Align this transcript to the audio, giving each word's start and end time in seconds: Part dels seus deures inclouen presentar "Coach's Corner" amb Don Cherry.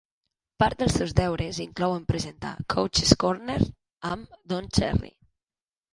Part 0.61 0.79
dels 0.83 0.95
seus 1.01 1.13
deures 1.19 1.59
inclouen 1.65 2.07
presentar 2.13 2.53
"Coach's 2.75 3.13
Corner" 3.25 3.59
amb 4.15 4.41
Don 4.55 4.71
Cherry. 4.79 5.13